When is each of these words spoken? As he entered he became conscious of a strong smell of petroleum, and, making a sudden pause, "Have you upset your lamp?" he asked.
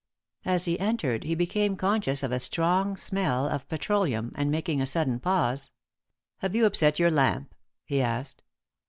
As 0.45 0.65
he 0.65 0.79
entered 0.79 1.25
he 1.25 1.35
became 1.35 1.75
conscious 1.75 2.23
of 2.23 2.31
a 2.31 2.39
strong 2.39 2.97
smell 2.97 3.45
of 3.47 3.67
petroleum, 3.67 4.31
and, 4.33 4.49
making 4.49 4.81
a 4.81 4.87
sudden 4.87 5.19
pause, 5.19 5.69
"Have 6.39 6.55
you 6.55 6.65
upset 6.65 6.97
your 6.97 7.11
lamp?" 7.11 7.53
he 7.85 8.01
asked. 8.01 8.41